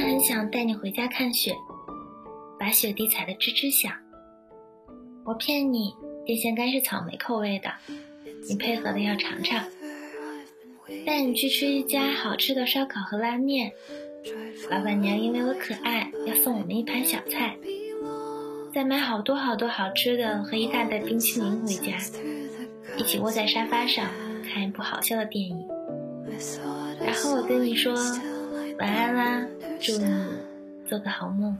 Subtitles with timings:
[0.00, 1.54] 很想带你回家看雪，
[2.58, 3.92] 把雪地踩得吱吱响。
[5.24, 7.70] 我骗你，电线杆是草莓口味的，
[8.48, 9.64] 你配合的要尝尝。
[11.06, 13.72] 带你去吃一家好吃的烧烤和拉面，
[14.70, 17.56] 老板娘因为我可爱，要送我们一盘小菜，
[18.72, 21.96] 再买好多好多好吃的和一大袋冰淇淋回家，
[22.96, 24.06] 一起窝在沙发上
[24.42, 25.68] 看一部好笑的电影。
[27.04, 27.94] 然后我跟你说
[28.80, 29.46] 晚安啦，
[29.78, 30.06] 祝你
[30.88, 31.54] 做个好梦。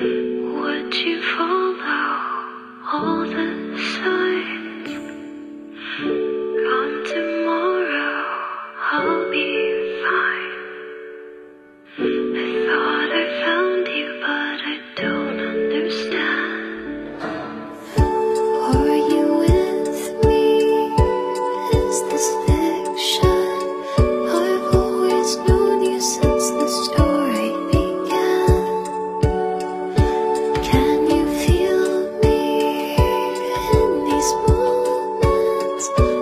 [0.00, 1.76] Would you follow
[2.90, 4.59] all the signs?
[35.88, 36.19] thoughts.